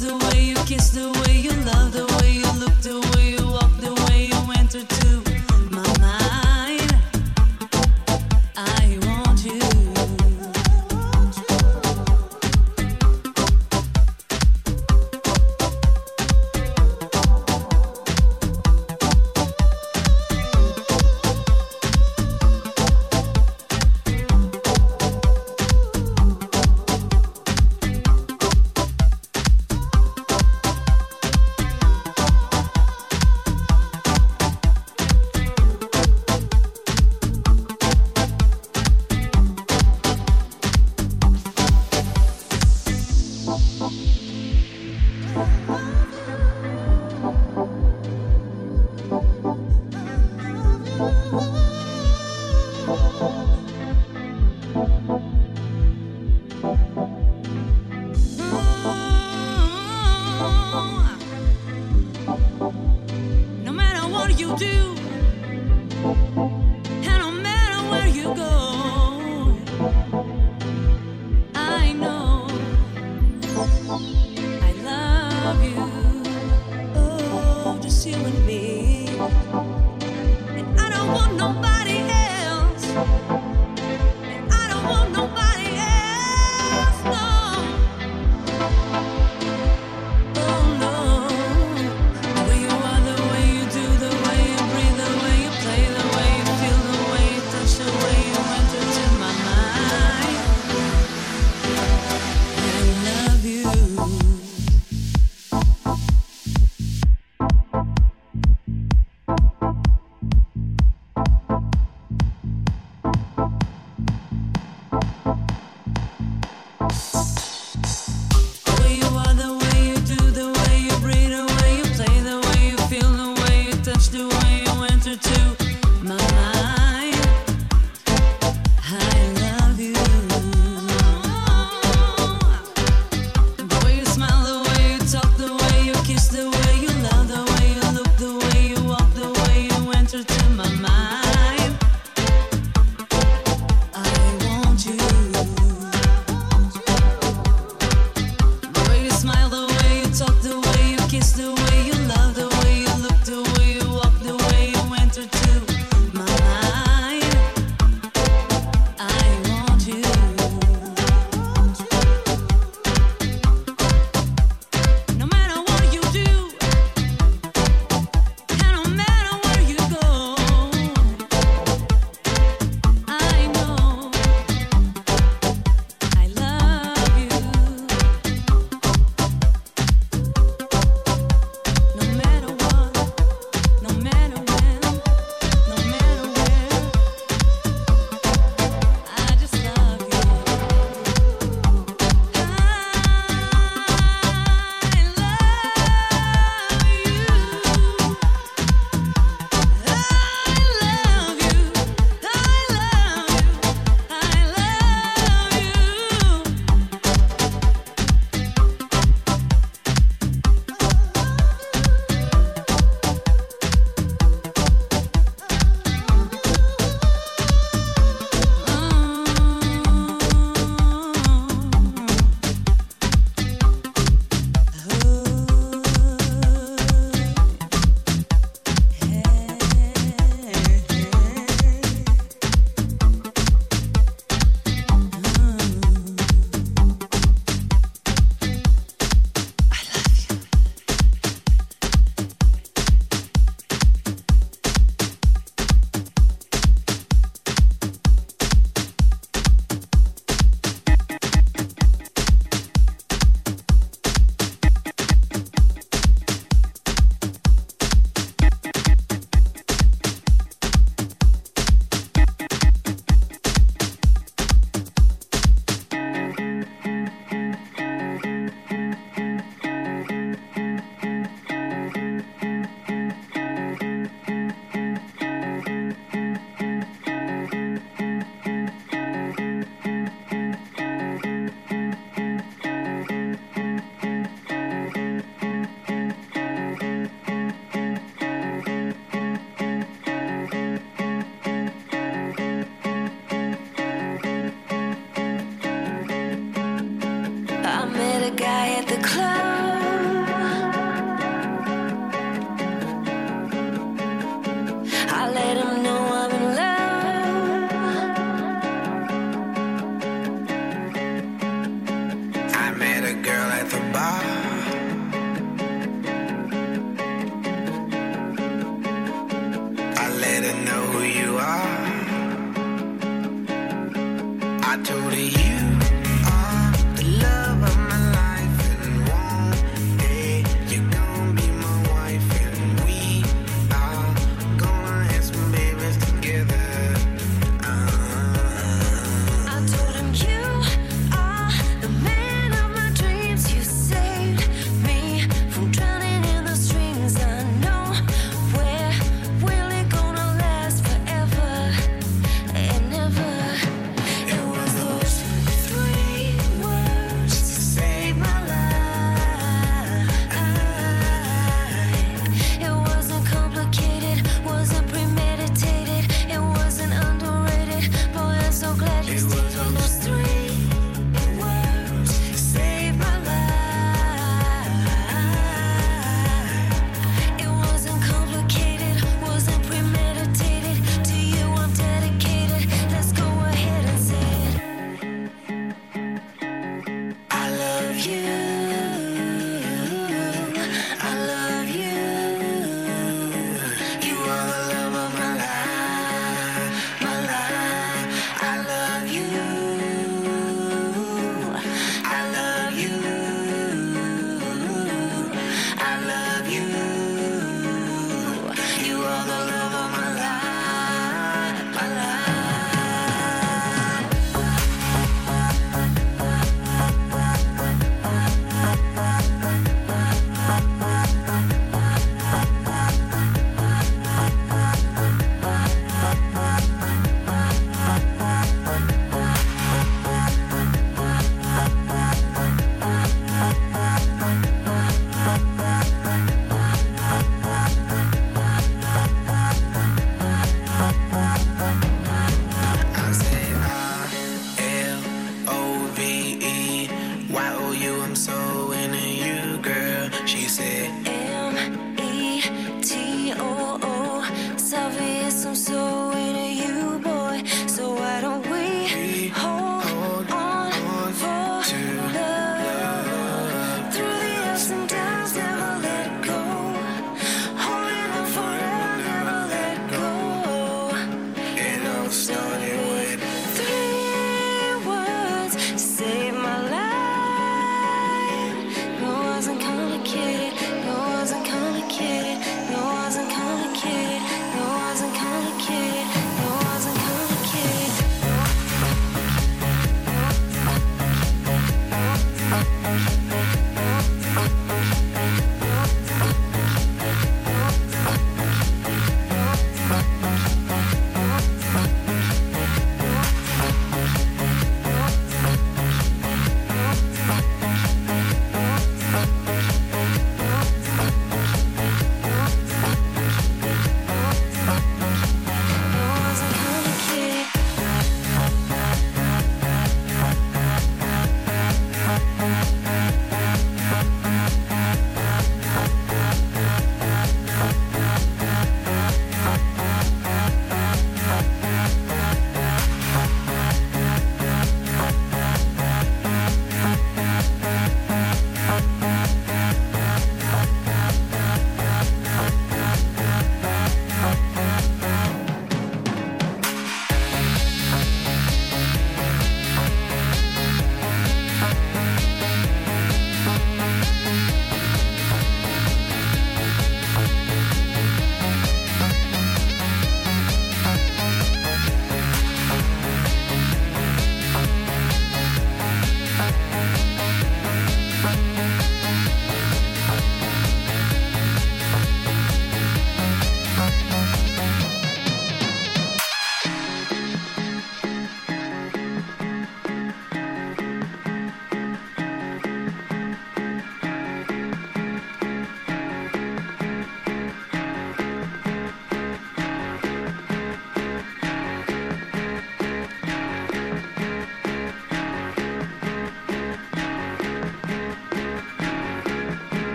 the 0.00 0.16
way 0.16 0.40
you 0.40 0.54
kiss, 0.64 0.88
the 0.88 1.10
way 1.20 1.36
you 1.36 1.59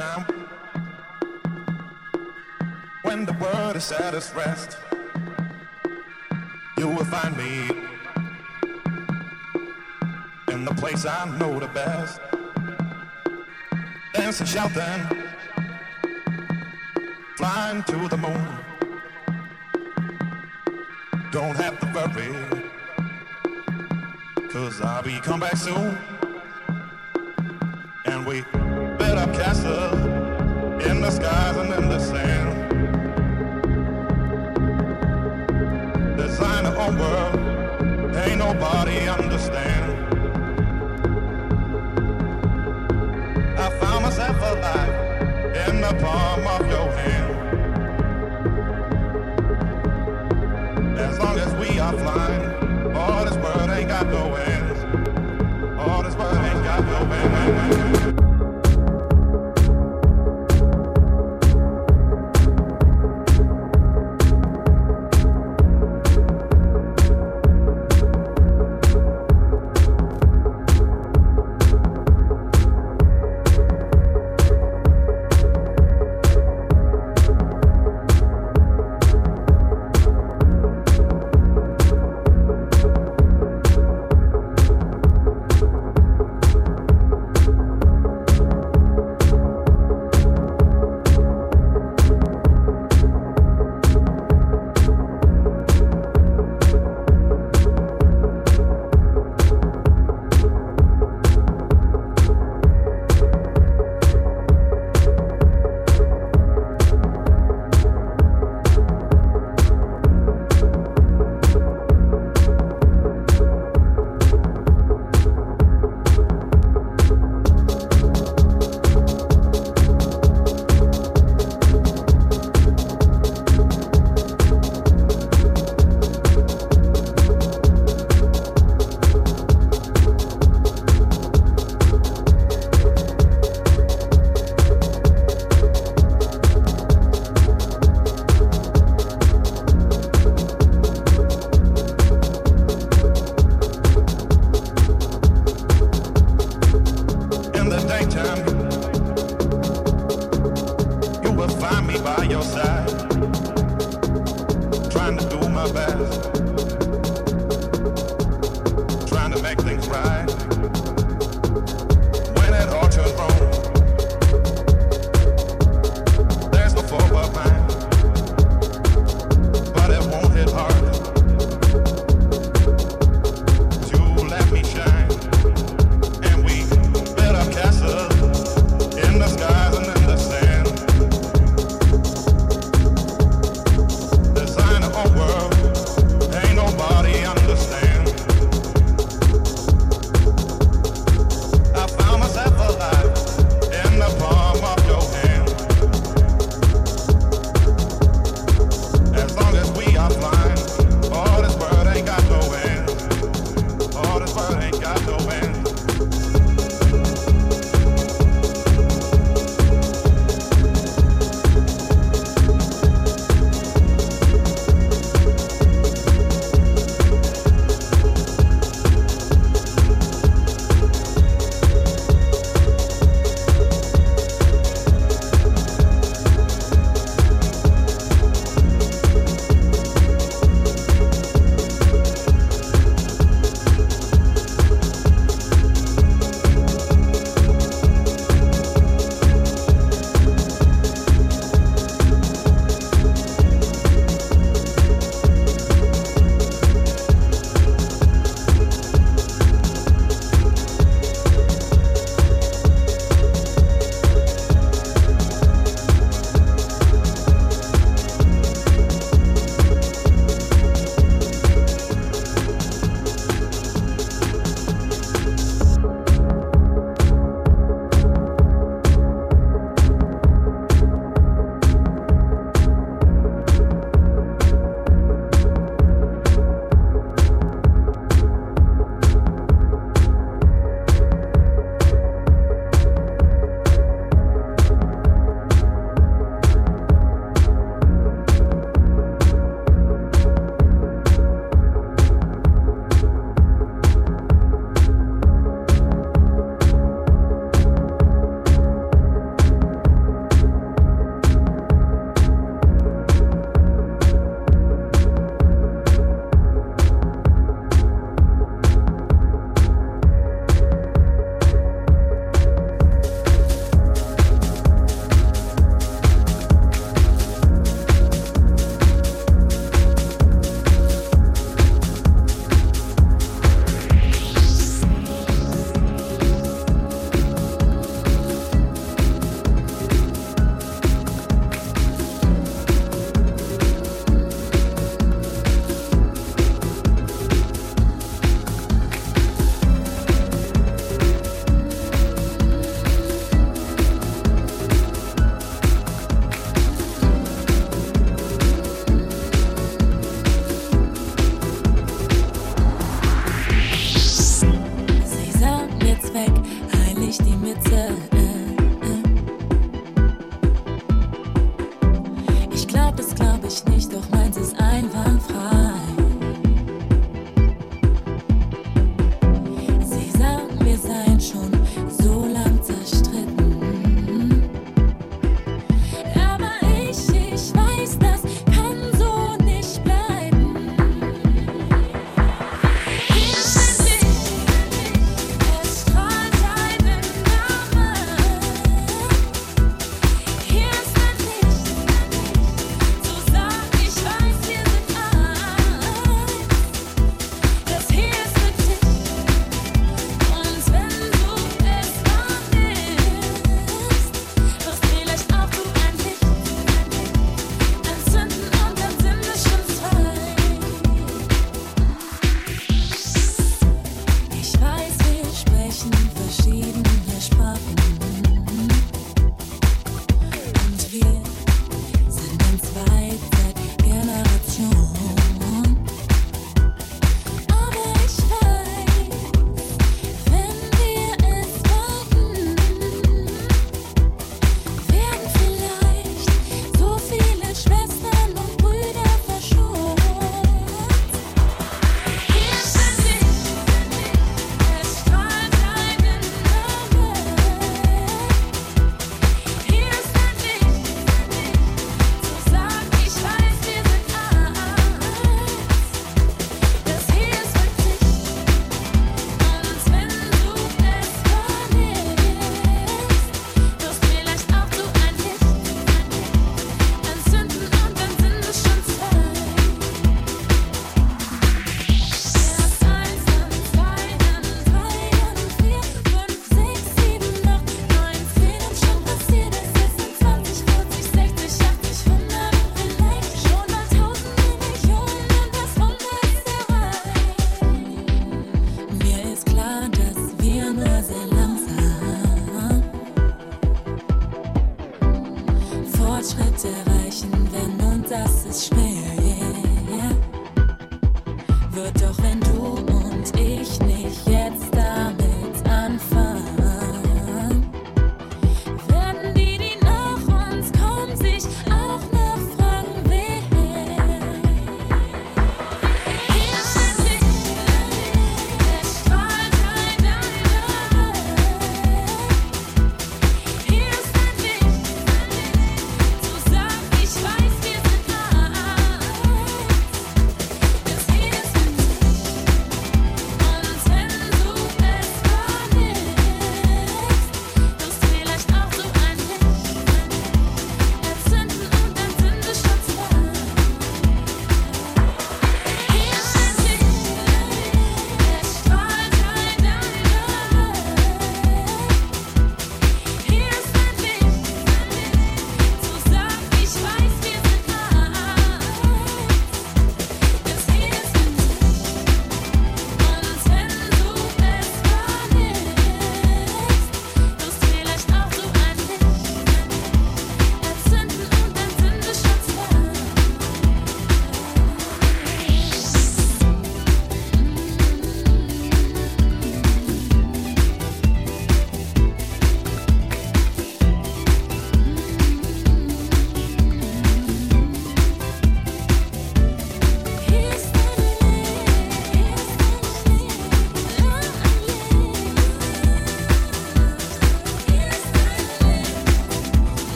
time 0.00 0.24
when 3.02 3.26
the 3.26 3.34
world 3.34 3.76
is 3.76 3.92
at 3.92 4.14
its 4.14 4.34
rest. 4.34 4.78
You 6.78 6.88
will 6.88 7.04
find 7.04 7.36
me 7.36 7.68
in 10.52 10.64
the 10.64 10.74
place 10.74 11.04
I 11.04 11.26
know 11.38 11.60
the 11.60 11.68
best, 11.68 12.18
dancing, 14.14 14.46
shouting. 14.46 15.19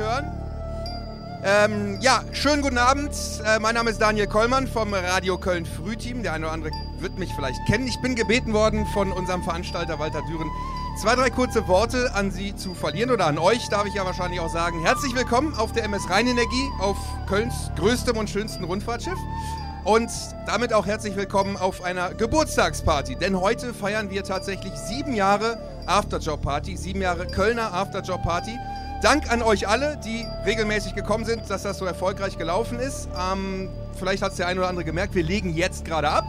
Hören. 0.00 0.32
Ähm, 1.42 1.98
ja, 2.00 2.22
schönen 2.32 2.62
guten 2.62 2.78
Abend. 2.78 3.12
Äh, 3.46 3.58
mein 3.60 3.74
Name 3.74 3.90
ist 3.90 4.00
Daniel 4.00 4.26
Kollmann 4.26 4.66
vom 4.66 4.92
Radio 4.92 5.38
Köln 5.38 5.66
Frühteam. 5.66 6.22
Der 6.22 6.32
eine 6.32 6.46
oder 6.46 6.52
andere 6.52 6.72
wird 6.98 7.18
mich 7.18 7.30
vielleicht 7.34 7.64
kennen. 7.66 7.86
Ich 7.86 8.00
bin 8.00 8.14
gebeten 8.14 8.52
worden 8.52 8.86
von 8.86 9.12
unserem 9.12 9.42
Veranstalter 9.42 9.98
Walter 9.98 10.22
Düren, 10.22 10.50
zwei, 11.00 11.14
drei 11.14 11.30
kurze 11.30 11.66
Worte 11.68 12.14
an 12.14 12.30
Sie 12.30 12.56
zu 12.56 12.74
verlieren 12.74 13.10
oder 13.10 13.26
an 13.26 13.38
euch, 13.38 13.68
darf 13.68 13.86
ich 13.86 13.94
ja 13.94 14.04
wahrscheinlich 14.04 14.40
auch 14.40 14.52
sagen. 14.52 14.82
Herzlich 14.82 15.14
willkommen 15.14 15.54
auf 15.54 15.72
der 15.72 15.84
MS 15.84 16.08
Rheinenergie, 16.08 16.68
auf 16.78 16.96
Kölns 17.28 17.70
größtem 17.76 18.16
und 18.16 18.28
schönstem 18.28 18.64
Rundfahrtschiff. 18.64 19.18
Und 19.84 20.10
damit 20.46 20.74
auch 20.74 20.84
herzlich 20.84 21.16
willkommen 21.16 21.56
auf 21.56 21.82
einer 21.82 22.12
Geburtstagsparty. 22.12 23.16
Denn 23.16 23.40
heute 23.40 23.72
feiern 23.72 24.10
wir 24.10 24.24
tatsächlich 24.24 24.74
sieben 24.74 25.14
Jahre 25.14 25.58
Afterjob-Party, 25.86 26.76
sieben 26.76 27.00
Jahre 27.00 27.26
Kölner 27.26 27.72
Afterjob-Party. 27.72 28.58
Dank 29.02 29.32
an 29.32 29.40
euch 29.40 29.66
alle, 29.66 29.96
die 29.96 30.26
regelmäßig 30.44 30.94
gekommen 30.94 31.24
sind, 31.24 31.48
dass 31.48 31.62
das 31.62 31.78
so 31.78 31.86
erfolgreich 31.86 32.36
gelaufen 32.36 32.78
ist. 32.78 33.08
Ähm, 33.32 33.70
vielleicht 33.98 34.22
hat 34.22 34.32
es 34.32 34.36
der 34.36 34.46
eine 34.46 34.60
oder 34.60 34.68
andere 34.68 34.84
gemerkt, 34.84 35.14
wir 35.14 35.22
legen 35.22 35.54
jetzt 35.54 35.86
gerade 35.86 36.10
ab. 36.10 36.24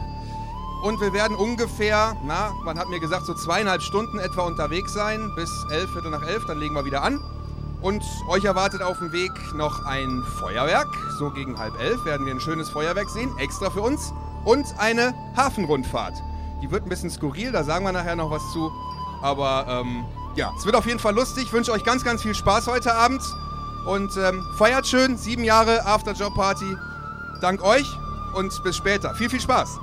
Und 0.82 0.98
wir 1.02 1.12
werden 1.12 1.36
ungefähr, 1.36 2.16
na, 2.24 2.50
man 2.64 2.78
hat 2.78 2.88
mir 2.88 2.98
gesagt, 2.98 3.26
so 3.26 3.34
zweieinhalb 3.34 3.82
Stunden 3.82 4.18
etwa 4.18 4.46
unterwegs 4.46 4.94
sein, 4.94 5.30
bis 5.36 5.50
elf, 5.70 5.92
Viertel 5.92 6.10
nach 6.12 6.26
elf, 6.26 6.46
dann 6.46 6.58
legen 6.58 6.74
wir 6.74 6.86
wieder 6.86 7.02
an. 7.02 7.20
Und 7.82 8.02
euch 8.28 8.44
erwartet 8.44 8.80
auf 8.80 8.98
dem 8.98 9.12
Weg 9.12 9.32
noch 9.54 9.84
ein 9.84 10.22
Feuerwerk. 10.40 10.88
So 11.18 11.30
gegen 11.30 11.58
halb 11.58 11.78
elf 11.78 12.02
werden 12.06 12.24
wir 12.24 12.32
ein 12.32 12.40
schönes 12.40 12.70
Feuerwerk 12.70 13.10
sehen, 13.10 13.30
extra 13.38 13.68
für 13.68 13.82
uns. 13.82 14.14
Und 14.46 14.66
eine 14.78 15.12
Hafenrundfahrt. 15.36 16.14
Die 16.62 16.70
wird 16.70 16.84
ein 16.84 16.88
bisschen 16.88 17.10
skurril, 17.10 17.52
da 17.52 17.64
sagen 17.64 17.84
wir 17.84 17.92
nachher 17.92 18.16
noch 18.16 18.30
was 18.30 18.42
zu. 18.52 18.72
Aber 19.20 19.66
ähm, 19.68 20.04
ja, 20.34 20.52
es 20.56 20.64
wird 20.64 20.74
auf 20.76 20.86
jeden 20.86 20.98
Fall 20.98 21.14
lustig. 21.14 21.44
Ich 21.44 21.52
wünsche 21.52 21.72
euch 21.72 21.84
ganz, 21.84 22.04
ganz 22.04 22.22
viel 22.22 22.34
Spaß 22.34 22.66
heute 22.66 22.94
Abend. 22.94 23.22
Und 23.84 24.16
ähm, 24.16 24.46
feiert 24.56 24.86
schön, 24.86 25.16
sieben 25.16 25.42
Jahre 25.42 25.84
Afterjob-Party. 25.86 26.76
Dank 27.40 27.62
euch 27.64 27.98
und 28.32 28.62
bis 28.62 28.76
später. 28.76 29.14
Viel, 29.14 29.28
viel 29.28 29.40
Spaß. 29.40 29.80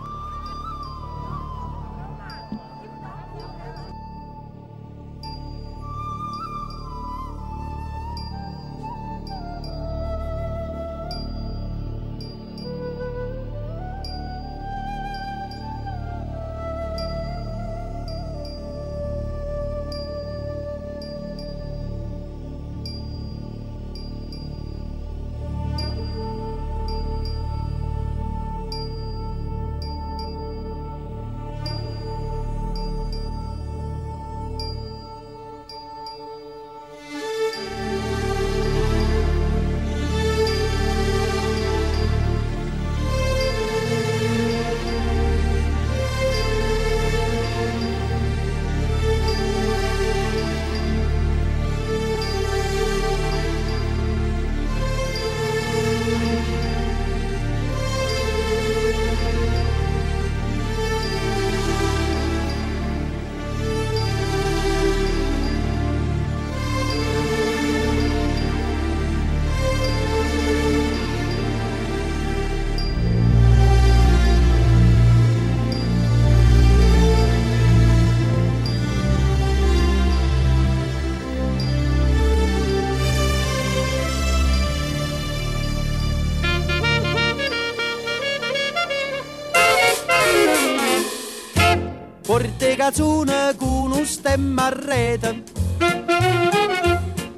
Cazzone 92.89 93.55
con 93.55 93.91
un 93.91 94.03
stemma 94.03 94.65
a 94.65 94.69
rete. 94.69 95.43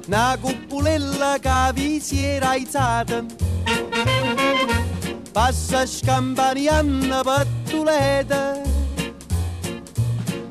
Una 0.06 0.36
cuppulella 0.40 1.36
che 1.38 1.72
vi 1.74 2.00
si 2.00 2.24
era 2.24 2.50
aizzata 2.50 3.24
Passa 5.30 5.86
scampanianna 5.86 7.22
pattuleta 7.22 8.60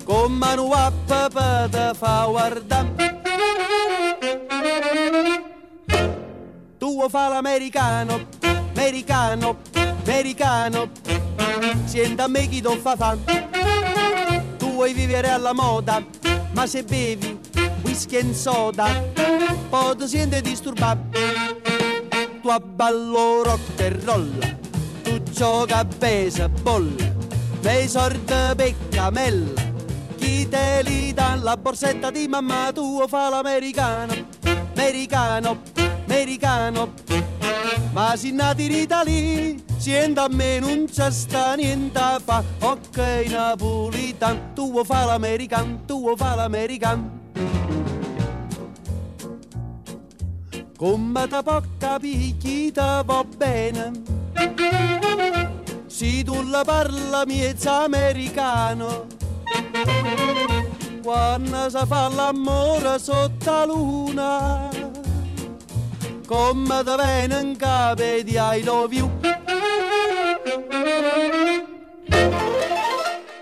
Con 0.03 0.31
mano 0.31 0.71
a 0.71 0.91
papà 1.05 1.67
te 1.69 1.91
fa 1.93 2.25
guardare 2.27 3.19
Tu 6.79 7.09
fa 7.09 7.27
l'americano, 7.27 8.27
americano, 8.73 9.57
americano. 9.75 10.89
Senta 11.85 12.23
a 12.23 12.27
me 12.27 12.47
chi 12.47 12.61
ti 12.61 12.79
fa 12.81 12.95
tu 12.95 13.41
vuoi 14.81 14.93
vivere 14.93 15.29
alla 15.29 15.53
moda, 15.53 16.03
ma 16.53 16.65
se 16.65 16.81
bevi 16.81 17.39
whisky 17.83 18.15
e 18.15 18.33
soda, 18.33 18.87
poi 19.69 19.95
ti 19.95 20.07
senti 20.07 20.41
disturbato. 20.41 21.19
Tu 22.41 22.47
abballo 22.49 23.43
rock 23.43 23.79
e 23.79 23.99
roll, 24.03 24.57
tu 25.03 25.21
gioca 25.21 25.77
a 25.77 25.85
baseball, 25.85 26.95
nei 27.61 27.87
sordi 27.87 28.33
peccamella, 28.55 29.61
chi 30.17 30.49
te 30.49 30.81
li 30.83 31.13
dà 31.13 31.35
la 31.35 31.55
borsetta 31.57 32.09
di 32.09 32.27
mamma 32.27 32.71
tu 32.73 33.05
fa 33.07 33.29
l'americano, 33.29 34.15
americano, 34.73 35.61
americano. 36.07 37.30
Ma 37.91 38.15
si 38.15 38.31
nati 38.31 38.65
in 38.65 38.71
Italia, 38.71 39.55
siendo 39.77 40.21
a 40.21 40.27
me 40.29 40.59
non 40.59 40.87
c'è 40.89 41.11
sta 41.11 41.55
niente 41.55 41.99
fa. 42.23 42.43
Ok, 42.61 42.97
napolitan, 43.29 44.53
tu 44.53 44.71
vuoi 44.71 44.85
fare 44.85 45.05
l'american, 45.05 45.85
tu 45.85 45.99
vuoi 45.99 46.15
fare 46.15 46.35
l'american. 46.37 47.19
Come 50.77 51.27
può 51.27 51.61
capire 51.77 52.71
te 52.71 53.03
va 53.05 53.23
bene? 53.37 53.91
Se 55.85 56.23
tu 56.23 56.41
la 56.49 56.63
parla 56.63 57.23
miezza 57.27 57.83
americano, 57.83 59.05
quando 61.03 61.69
si 61.69 61.85
fa 61.85 62.07
l'amore 62.07 62.97
sotto 62.97 63.51
la 63.51 63.65
luna, 63.65 64.69
come 66.31 66.81
te 66.85 66.95
viene 66.95 67.39
in 67.41 67.57
capo 67.57 68.01
di 68.01 68.37
I 68.37 68.63
love 68.63 68.95
you. 68.95 69.09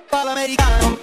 Parla 0.09 0.98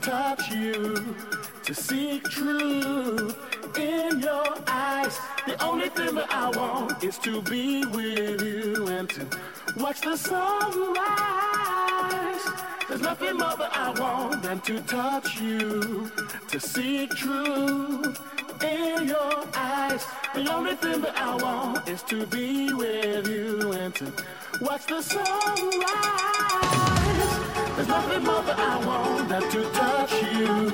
touch 0.00 0.50
you, 0.50 1.14
to 1.62 1.74
seek 1.74 2.24
truth 2.24 3.36
in 3.78 4.20
your 4.20 4.46
eyes. 4.66 5.18
The 5.46 5.62
only 5.62 5.88
thing 5.90 6.14
that 6.14 6.32
I 6.32 6.48
want 6.50 7.04
is 7.04 7.18
to 7.18 7.42
be 7.42 7.84
with 7.86 8.42
you 8.42 8.86
and 8.86 9.08
to 9.10 9.26
watch 9.76 10.00
the 10.00 10.16
sunrise. 10.16 10.40
There's 12.88 13.02
nothing 13.02 13.36
more 13.36 13.56
that 13.56 13.76
I 13.76 13.90
want 14.00 14.42
than 14.42 14.60
to 14.60 14.80
touch 14.82 15.40
you, 15.40 16.10
to 16.48 16.58
seek 16.58 17.10
truth 17.10 18.18
in 18.62 19.06
your 19.08 19.44
eyes. 19.54 20.06
The 20.34 20.50
only 20.52 20.76
thing 20.76 21.02
that 21.02 21.16
I 21.16 21.36
want 21.36 21.88
is 21.88 22.02
to 22.04 22.26
be 22.26 22.72
with 22.72 23.28
you 23.28 23.72
and 23.72 23.94
to 23.96 24.12
watch 24.60 24.86
the 24.86 25.02
sunrise. 25.02 26.60
There's 27.80 27.88
nothing 27.88 28.24
more 28.24 28.42
that 28.42 28.58
I 28.58 28.76
want 28.84 29.30
than 29.30 29.40
to 29.40 29.62
touch 29.72 30.12
you, 30.34 30.68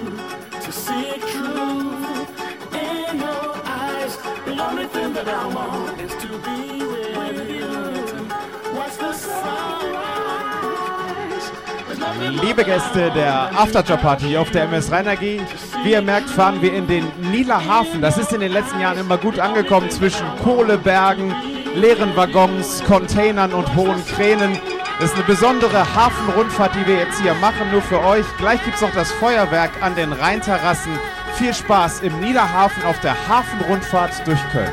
to 0.60 0.72
seek 0.72 1.20
truth 1.30 2.30
in 2.74 3.20
your 3.20 3.54
eyes. 3.64 4.18
The 4.44 4.58
only 4.66 4.86
thing 4.86 5.12
that 5.12 5.28
I 5.28 5.46
want 5.46 6.00
is 6.00 6.10
to 6.10 6.28
be 6.42 6.82
with 6.84 7.48
you 7.48 7.68
watch 8.74 8.96
the 8.98 9.12
sunrise. 9.12 9.46
Liebe 12.42 12.64
Gäste 12.64 13.12
der 13.12 13.52
Afterjob-Party 13.56 14.36
auf 14.36 14.50
der 14.50 14.64
MS 14.64 14.90
Rhein 14.90 15.06
AG, 15.06 15.20
wie 15.84 15.92
ihr 15.92 16.02
merkt, 16.02 16.28
fahren 16.28 16.60
wir 16.60 16.72
in 16.72 16.88
den 16.88 17.04
Nieler 17.30 17.64
Hafen. 17.64 18.02
Das 18.02 18.18
ist 18.18 18.32
in 18.32 18.40
den 18.40 18.50
letzten 18.50 18.80
Jahren 18.80 18.98
immer 18.98 19.16
gut 19.16 19.38
angekommen 19.38 19.90
zwischen 19.90 20.26
Kohlebergen, 20.42 21.32
leeren 21.76 22.16
Waggons, 22.16 22.82
Containern 22.84 23.52
und 23.52 23.76
hohen 23.76 24.04
Kränen. 24.06 24.58
Das 24.98 25.10
ist 25.10 25.16
eine 25.16 25.24
besondere 25.24 25.94
Hafenrundfahrt, 25.94 26.74
die 26.74 26.86
wir 26.86 26.96
jetzt 26.96 27.20
hier 27.20 27.34
machen, 27.34 27.70
nur 27.70 27.82
für 27.82 28.02
euch. 28.02 28.24
Gleich 28.38 28.64
gibt 28.64 28.76
es 28.76 28.80
noch 28.82 28.92
das 28.92 29.12
Feuerwerk 29.12 29.70
an 29.82 29.94
den 29.94 30.10
Rheinterrassen. 30.10 30.98
Viel 31.34 31.52
Spaß 31.52 32.00
im 32.00 32.18
Niederhafen 32.20 32.82
auf 32.84 32.98
der 33.00 33.14
Hafenrundfahrt 33.28 34.26
durch 34.26 34.40
Köln. 34.52 34.72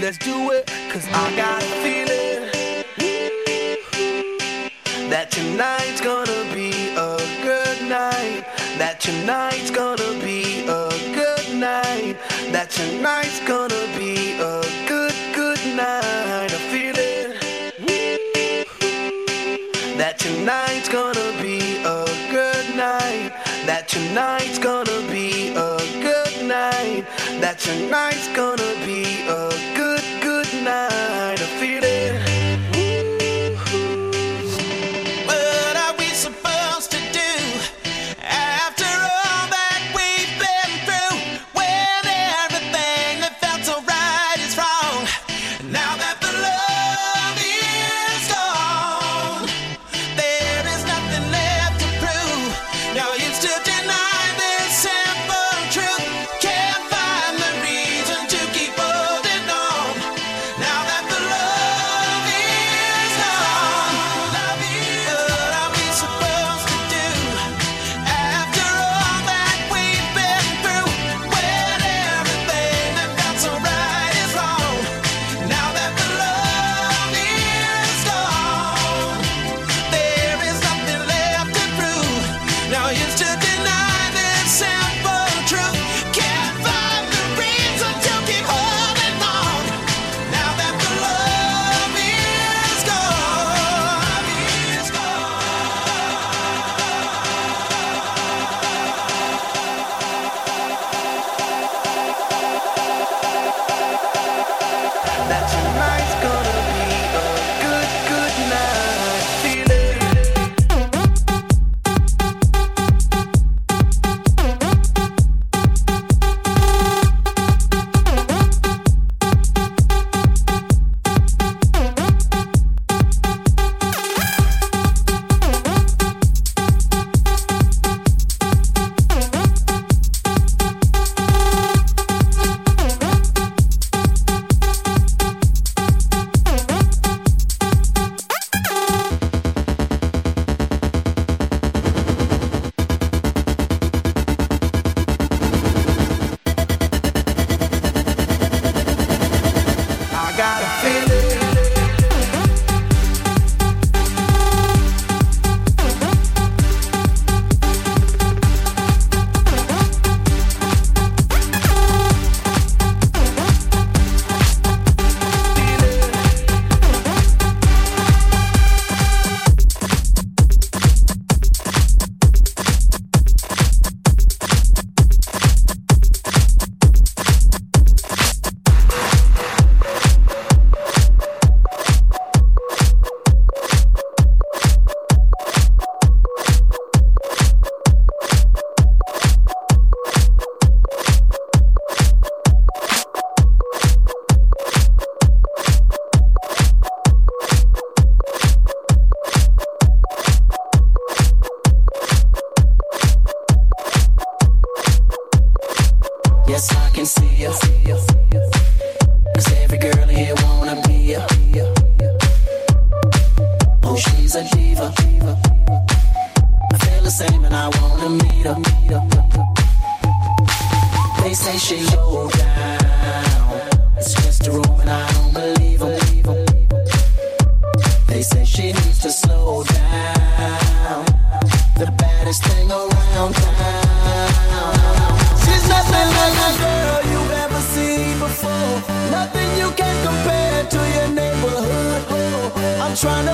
Let's 0.00 0.16
do 0.16 0.50
it, 0.52 0.66
cause 0.90 1.06
I 1.12 1.36
got 1.36 1.62
a 1.62 1.66
feeling 1.84 2.48
that 5.10 5.30
tonight's 5.30 6.00
gonna 6.00 6.54
be 6.54 6.72
a 6.96 7.18
good 7.42 7.82
night. 7.86 8.46
That 8.78 8.98
tonight's 8.98 9.70
gonna 9.70 10.18
be 10.24 10.62
a 10.62 10.88
good 11.12 11.54
night. 11.54 12.16
That 12.50 12.70
tonight's 12.70 13.40
gonna 13.46 13.86
be 13.98 14.40
a 14.40 14.62
good, 14.88 15.12
good 15.34 15.60
night. 15.76 16.50
I 16.50 16.60
feel 16.72 16.96
it. 16.96 17.36
That 19.98 20.18
tonight's 20.18 20.88
gonna 20.88 21.42
be 21.42 21.76
a 21.84 22.06
good 22.30 22.74
night. 22.74 23.32
That 23.66 23.86
tonight's 23.86 24.58
gonna 24.58 25.02
be 25.12 25.50
a 25.50 25.76
good 26.00 26.46
night. 26.46 27.04
That 27.42 27.58
tonight's 27.58 28.28
gonna 28.34 28.74
be 28.86 29.04
a 29.28 29.49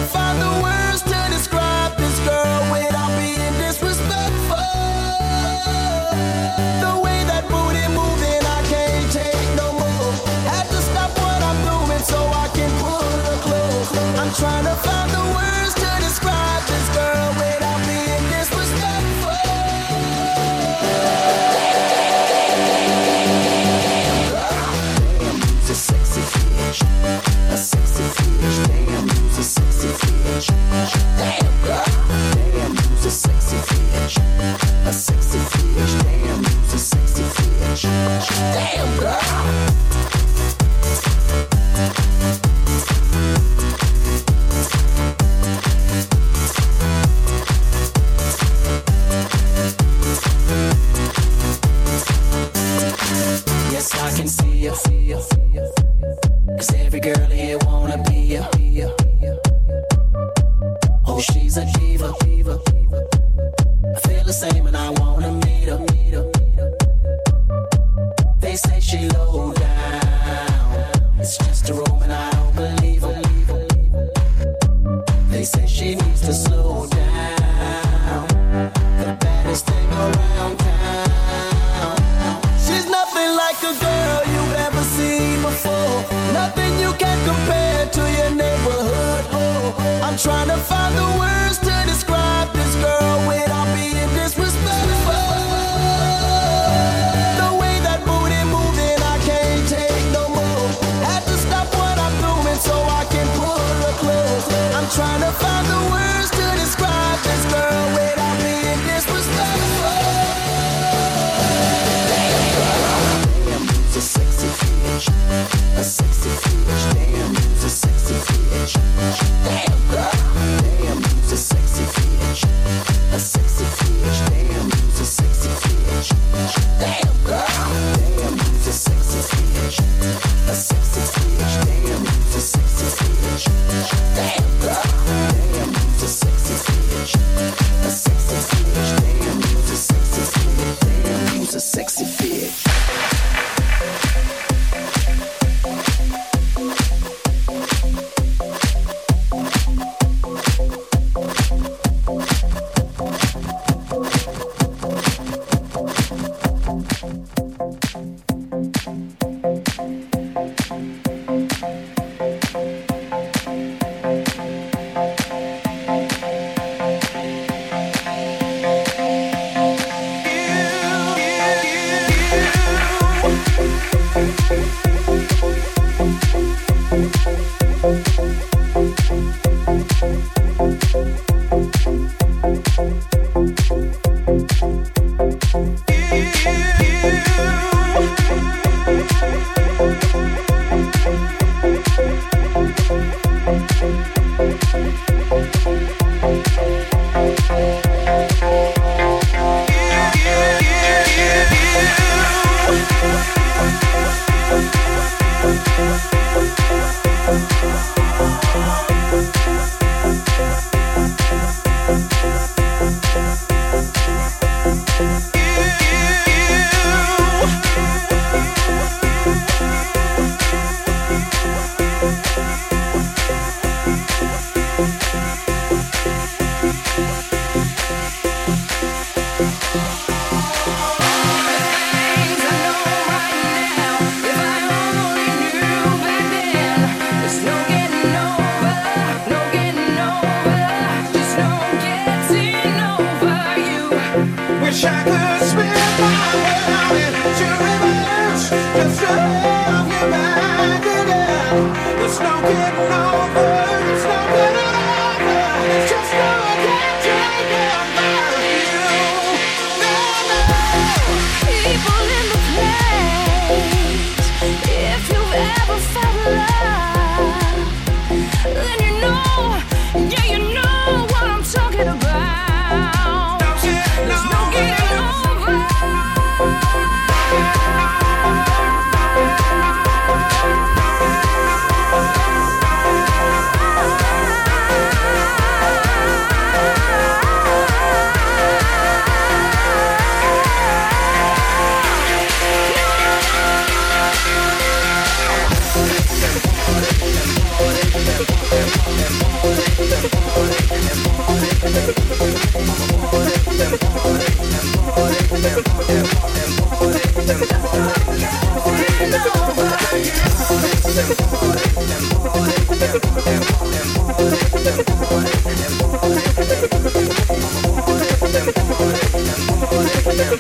find 0.07 0.41
the 0.41 0.63
way. 0.63 0.86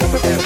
Yeah. 0.06 0.36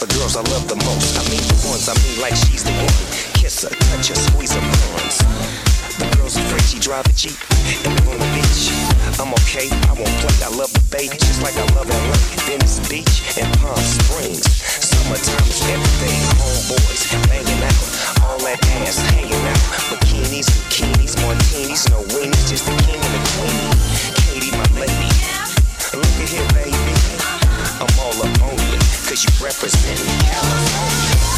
the 0.00 0.08
girls 0.16 0.32
I 0.36 0.40
love 0.48 0.64
the 0.64 0.80
most. 0.88 1.20
I 1.20 1.22
mean 1.28 1.44
the 1.44 1.60
ones 1.68 1.84
I 1.84 1.94
mean 2.00 2.24
like 2.24 2.32
she's 2.32 2.64
the 2.64 2.72
one. 2.72 3.04
Kiss 3.36 3.68
her, 3.68 3.72
touch 3.92 4.08
her, 4.08 4.16
squeeze 4.16 4.56
her 4.56 4.64
buns. 4.96 5.20
The 6.00 6.08
girl's 6.16 6.40
afraid 6.40 6.64
she 6.64 6.80
drive 6.80 7.04
a 7.04 7.12
jeep 7.12 7.36
and 7.84 7.92
live 7.92 8.08
on 8.08 8.16
the 8.16 8.30
beach. 8.32 8.72
I'm 9.20 9.28
okay, 9.44 9.68
I 9.68 9.92
won't 9.92 10.16
play. 10.24 10.32
I 10.40 10.48
love 10.56 10.72
the 10.72 10.80
bay 10.88 11.04
just 11.20 11.44
like 11.44 11.52
I 11.60 11.68
love 11.76 11.84
LA, 11.84 12.16
Venice 12.48 12.80
Beach 12.88 13.36
and 13.36 13.44
Palm 13.60 13.76
Springs. 13.76 14.48
Summertime 14.48 15.44
is 15.44 15.60
everything. 15.68 16.16
Homeboys 16.40 17.04
banging 17.28 17.60
out, 17.60 17.84
all 18.24 18.40
that 18.48 18.56
ass 18.80 19.04
hanging 19.12 19.44
out. 19.52 19.64
Bikinis, 19.92 20.48
bikinis, 20.48 21.12
martinis, 21.20 21.84
no 21.92 22.00
wings, 22.16 22.40
just 22.48 22.64
the 22.64 22.72
king 22.88 22.96
and 22.96 23.12
the 23.12 23.22
queen. 23.36 23.60
Katy, 24.16 24.50
my 24.56 24.68
lady, 24.80 25.12
look 25.92 26.16
at 26.24 26.28
here, 26.32 26.48
baby. 26.56 26.96
I'm 27.84 27.92
all 28.00 28.16
up 28.24 28.32
on 28.48 28.56
you. 28.72 28.79
Cause 29.10 29.24
you 29.24 29.44
represent 29.44 29.98
California. 30.22 31.29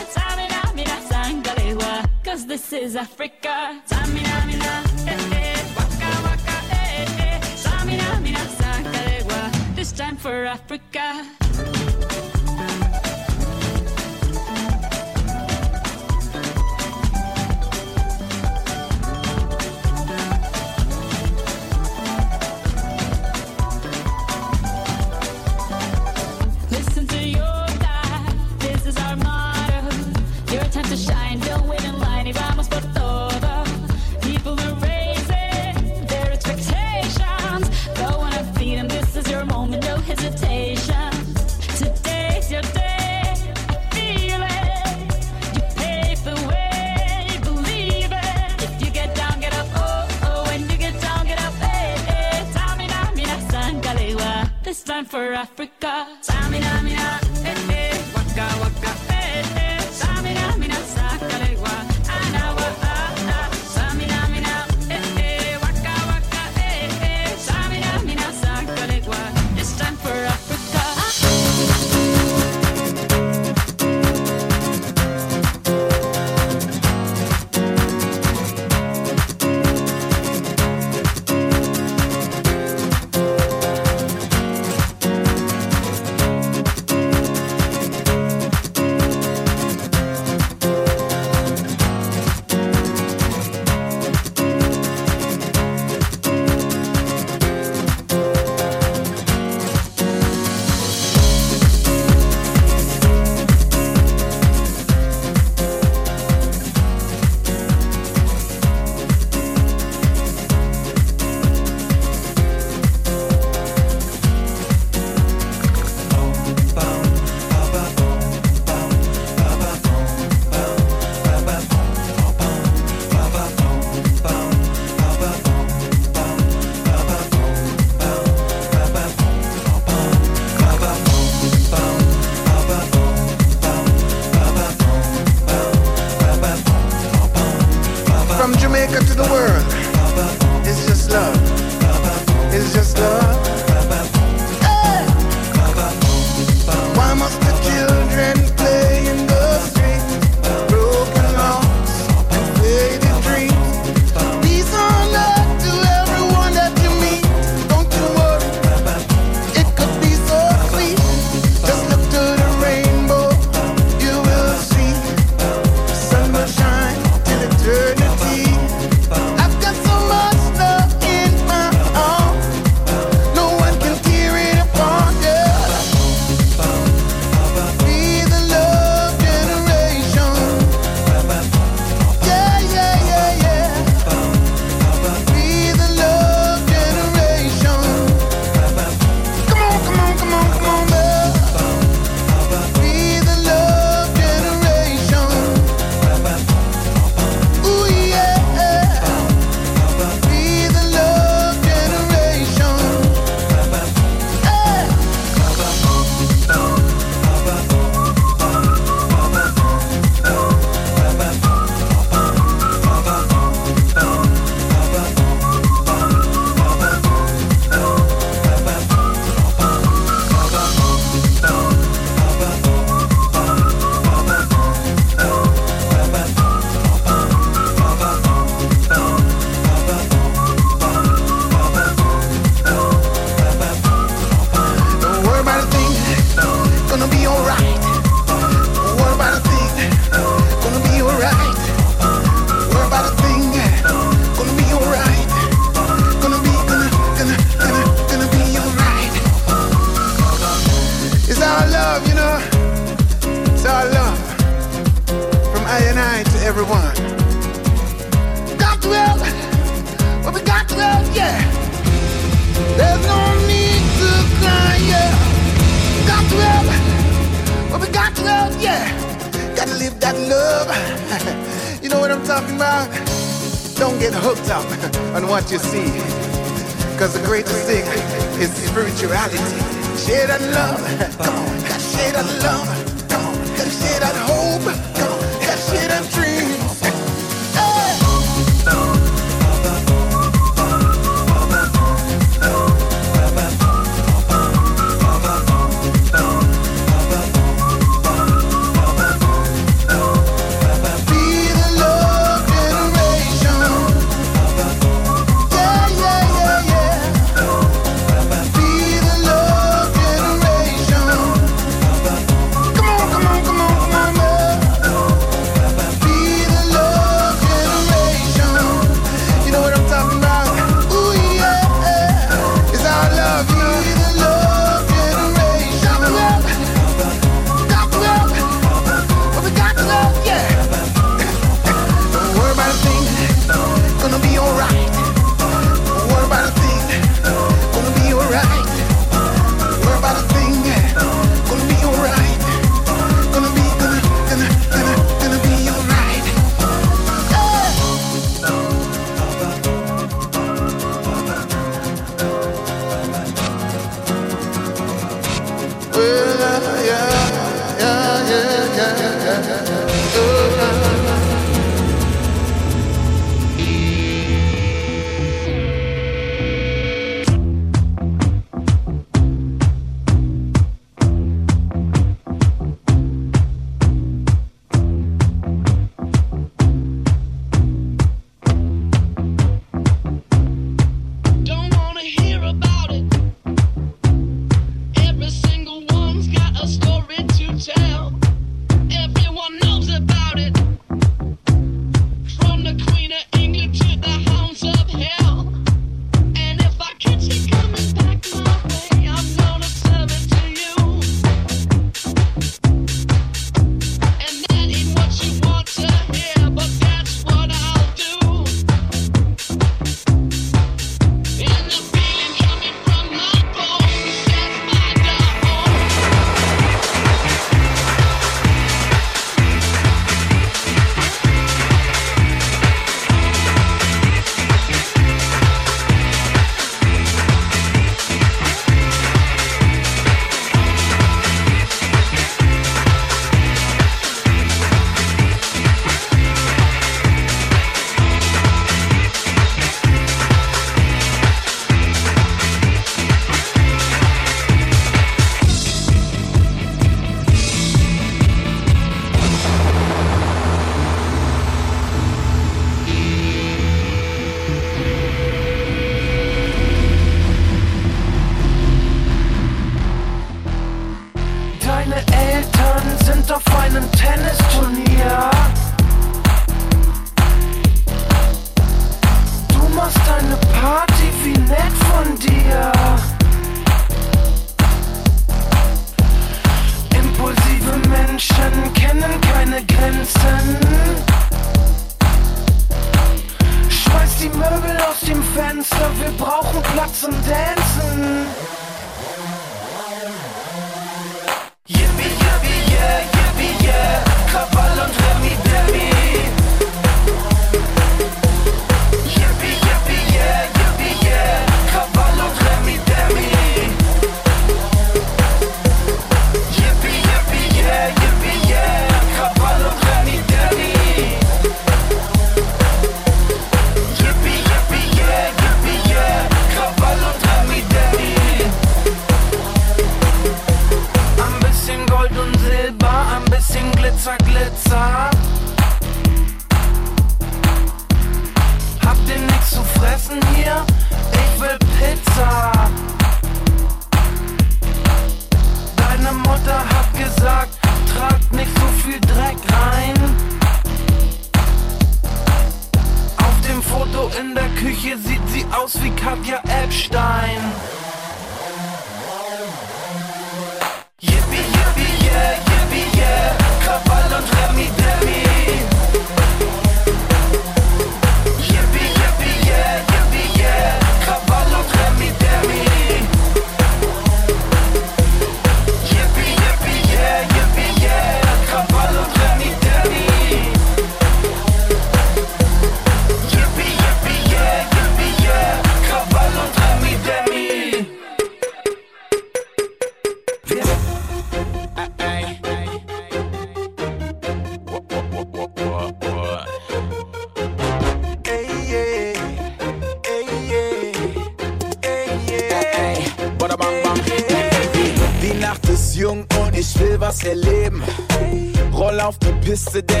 Auf 599.67 600.00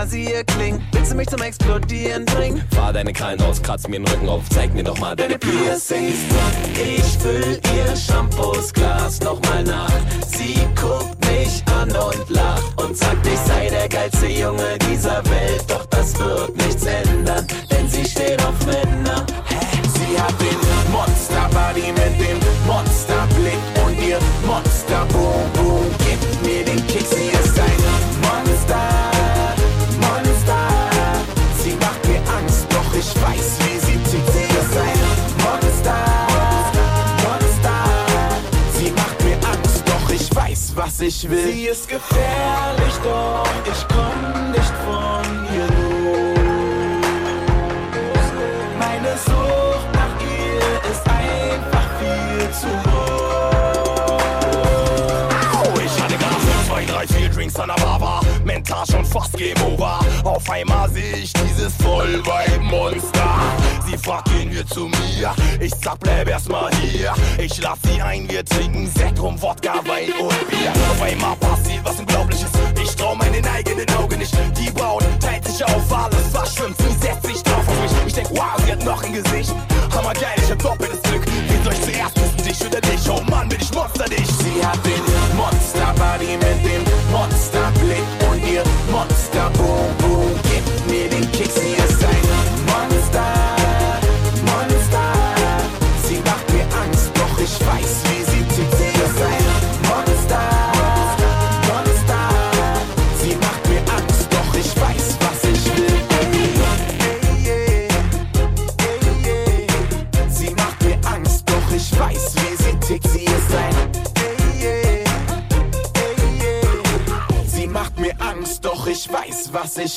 Wie 0.00 0.24
Rasierklingen. 0.24 0.80
Willst 0.92 1.12
du 1.12 1.16
mich 1.16 1.28
zum 1.28 1.42
Explodieren 1.42 2.24
bringen? 2.24 2.62
Fahr 2.74 2.90
deine 2.90 3.12
Krallen 3.12 3.38
aus, 3.42 3.60
kratz 3.60 3.86
mir 3.86 3.98
den 3.98 4.08
Rücken 4.08 4.30
auf, 4.30 4.48
zeig 4.48 4.72
mir 4.72 4.82
doch 4.82 4.98
mal 4.98 5.14
deine 5.14 5.36
Piercings. 5.36 6.14
Ich 6.74 7.18
füll 7.18 7.60
ihr 7.76 7.94
Shampoosglas 7.94 9.20
nochmal 9.20 9.62
nach. 9.62 9.92
Sie 10.26 10.54
guckt 10.74 11.18
mich 11.26 11.62
an 11.78 11.90
und 11.90 12.30
lacht 12.30 12.82
und 12.82 12.96
sagt, 12.96 13.26
ich 13.26 13.38
sei 13.40 13.68
der 13.68 13.90
geilste 13.90 14.26
Junge 14.28 14.78
dieser 14.90 15.22
Welt. 15.26 15.64
Doch 15.68 15.84
das 15.86 16.18
wird 16.18 16.56
nichts 16.56 16.86
ändern, 16.86 17.46
denn 17.70 17.86
sie 17.90 18.04
steht 18.06 18.42
auf 18.42 18.54
Männer. 18.64 19.26
Sie 19.92 20.18
hat 20.18 20.34
den 20.40 20.92
Monster-Body 20.92 21.92
mit 21.92 22.19
was 40.90 41.00
ich 41.00 41.28
will. 41.28 41.52
Sie 41.52 41.66
ist 41.66 41.88
gefährlich, 41.88 42.94
doch 43.02 43.46
ich 43.64 43.86
komm 43.88 44.50
nicht 44.50 44.74
von 44.84 45.24
ihr 45.54 45.66
los. 45.66 46.36
Meine 48.78 49.16
Sucht 49.16 49.88
nach 49.92 50.14
ihr 50.20 50.90
ist 50.90 51.04
einfach 51.06 51.86
viel 52.00 52.50
zu 52.52 52.70
Au, 55.56 55.78
ich 55.78 56.02
hatte 56.02 56.16
gerade 56.16 56.34
schon 56.34 56.60
zwei, 56.66 56.84
drei, 56.84 57.06
vier 57.06 57.28
Drinks 57.28 57.56
an 57.56 57.68
der 57.68 57.98
Bar, 57.98 58.20
mental 58.44 58.86
schon 58.90 59.04
fast 59.04 59.32
Game 59.36 59.60
Over. 59.62 60.00
Auf 60.24 60.48
einmal 60.50 60.90
sehe 60.90 61.16
ich 61.16 61.32
dieses 61.32 61.74
Vollweib-Monster. 61.76 63.30
Sie 63.86 63.98
fragt, 63.98 64.30
gehen 64.30 64.52
wir 64.52 64.66
zu 64.66 64.88
mir? 64.88 65.34
Ich 65.60 65.72
sag, 65.82 65.98
bleib 66.00 66.28
erstmal 66.28 66.70
hier. 66.76 67.12
Ich 67.38 67.60
lass 67.60 67.79
ein, 68.00 68.28
wir 68.30 68.44
trinken 68.44 68.86
Sekt, 68.86 69.20
rum, 69.20 69.40
Wodka, 69.40 69.74
Wein 69.86 70.12
und 70.20 70.50
Bier. 70.50 70.72
Auf 70.90 71.02
einmal 71.02 71.36
passiert 71.36 71.84
was 71.84 71.98
Unglaubliches. 71.98 72.50
Ich 72.82 72.94
trau 72.96 73.14
meinen 73.14 73.44
eigenen 73.46 73.88
Augen 73.96 74.18
nicht. 74.18 74.34
Die 74.58 74.70
Braut 74.70 75.04
teilt 75.20 75.46
sich 75.46 75.64
auf 75.64 75.92
alles, 75.92 76.32
was 76.32 76.54
schwimmt. 76.54 76.76
Sie 76.78 77.06
setzt 77.06 77.26
sich 77.26 77.42
drauf 77.42 77.66
auf 77.66 77.82
mich. 77.82 77.92
Ich 78.06 78.14
denk, 78.14 78.30
wow, 78.30 78.56
sie 78.64 78.72
hat 78.72 78.84
noch 78.84 79.02
ein 79.02 79.12
Gesicht. 79.12 79.54
Hammergeil, 79.94 80.36
ich 80.36 80.50
hab 80.50 80.58
doppeltes 80.58 81.02
Glück. 81.02 81.24
Soll 81.64 81.72
ich 81.72 81.82
zuerst 81.82 82.16
wissen, 82.16 82.48
dich 82.48 82.66
oder 82.66 82.80
dich? 82.80 83.10
Oh 83.10 83.22
Mann, 83.30 83.48
bin 83.48 83.60
ich 83.60 83.72
Monster 83.72 84.04
dich. 84.04 84.26
Sie 84.26 84.64
hat 84.64 84.78
den 84.84 84.99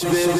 weiß, 0.06 0.33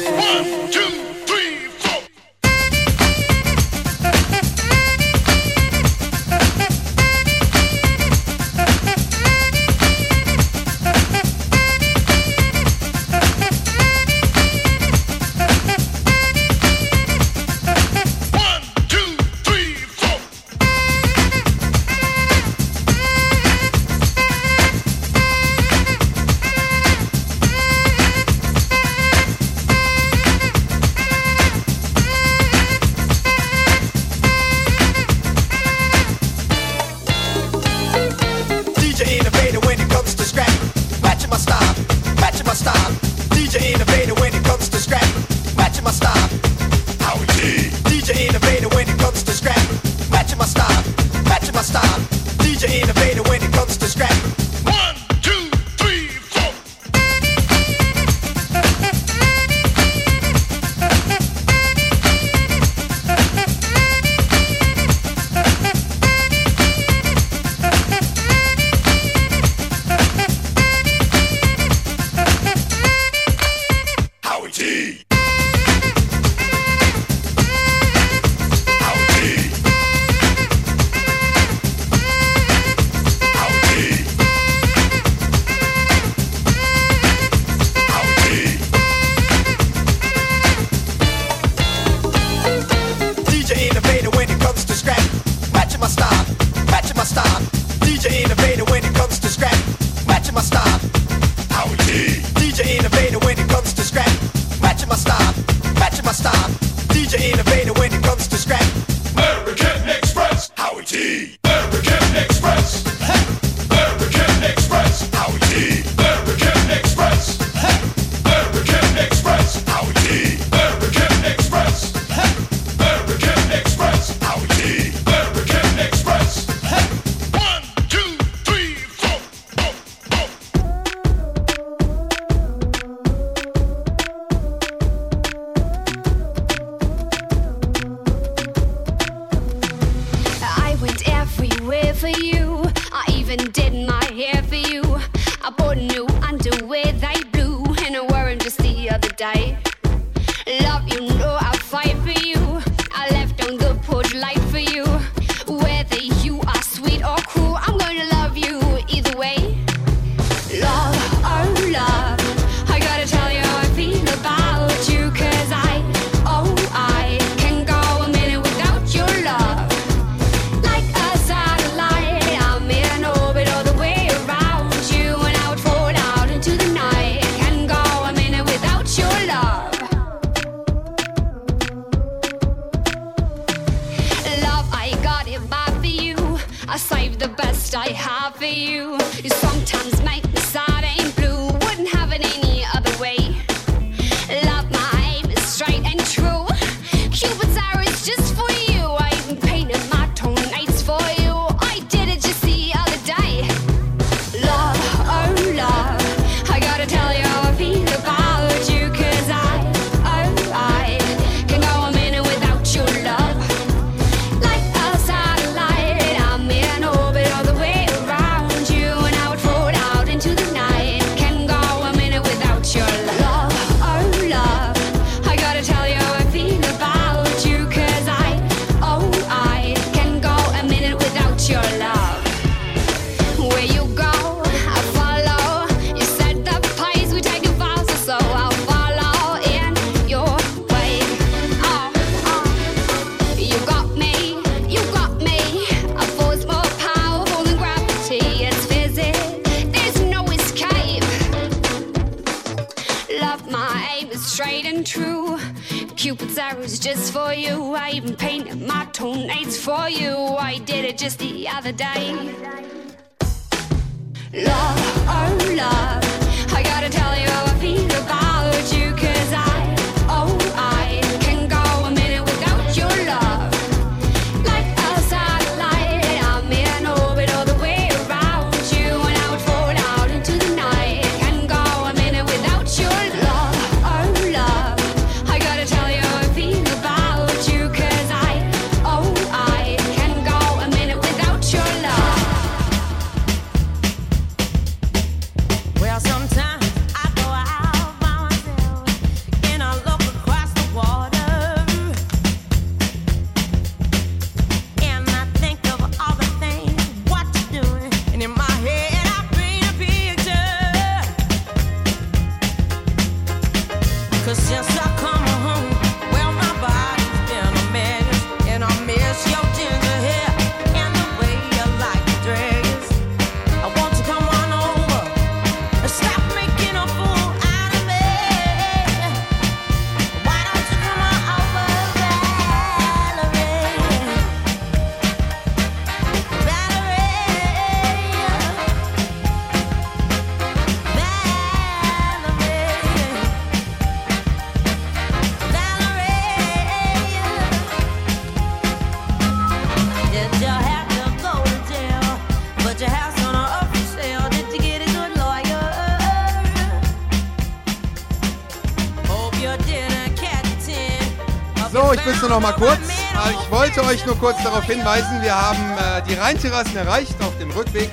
noch 362.34 362.40
mal 362.40 362.52
kurz. 362.52 362.80
Äh, 362.80 363.30
ich 363.30 363.50
wollte 363.50 363.84
euch 363.84 364.04
nur 364.06 364.18
kurz 364.18 364.42
darauf 364.42 364.64
hinweisen, 364.64 365.22
wir 365.22 365.40
haben 365.40 365.78
äh, 365.78 366.02
die 366.08 366.14
Rheinterrassen 366.14 366.76
erreicht 366.76 367.14
auf 367.20 367.36
dem 367.38 367.50
Rückweg. 367.52 367.88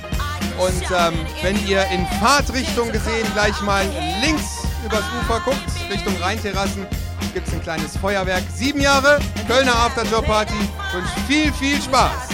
Und 0.58 0.84
ähm, 0.98 1.14
wenn 1.44 1.68
ihr 1.68 1.86
in 1.94 2.08
Fahrtrichtung 2.20 2.92
gesehen 2.92 3.28
gleich 3.34 3.60
mal 3.62 3.86
links 4.24 4.64
übers 4.84 5.04
Ufer 5.22 5.42
guckt, 5.46 5.92
Richtung 5.92 6.16
Rheinterrassen, 6.20 6.88
gibt 7.36 7.48
es 7.48 7.54
ein 7.54 7.62
kleines 7.62 7.96
Feuerwerk. 7.98 8.44
Sieben 8.54 8.82
Jahre 8.82 9.20
Kölner 9.48 9.76
Afterjob 9.76 10.26
Party. 10.26 10.54
Und 10.96 11.08
viel, 11.28 11.54
viel 11.54 11.80
Spaß. 11.80 12.31